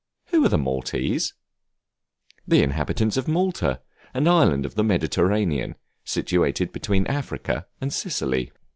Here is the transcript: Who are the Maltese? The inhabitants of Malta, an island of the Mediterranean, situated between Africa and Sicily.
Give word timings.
Who 0.29 0.43
are 0.43 0.49
the 0.49 0.57
Maltese? 0.57 1.35
The 2.47 2.63
inhabitants 2.63 3.17
of 3.17 3.27
Malta, 3.27 3.81
an 4.15 4.27
island 4.27 4.65
of 4.65 4.73
the 4.73 4.83
Mediterranean, 4.83 5.75
situated 6.03 6.71
between 6.71 7.05
Africa 7.05 7.67
and 7.79 7.93
Sicily. 7.93 8.51